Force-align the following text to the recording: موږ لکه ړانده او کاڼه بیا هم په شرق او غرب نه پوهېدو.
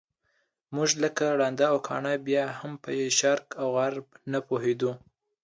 موږ 0.75 0.89
لکه 1.03 1.25
ړانده 1.39 1.65
او 1.73 1.77
کاڼه 1.87 2.13
بیا 2.27 2.43
هم 2.59 2.71
په 2.83 2.89
شرق 3.19 3.47
او 3.61 3.67
غرب 3.77 4.07
نه 4.31 4.39
پوهېدو. 4.47 4.91